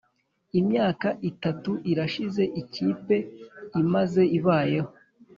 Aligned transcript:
imyaka 0.59 1.07
itatu 1.29 1.71
irashize 1.91 2.43
ikipe 2.61 3.15
imaze 3.81 4.21
ibayeho 4.37 4.91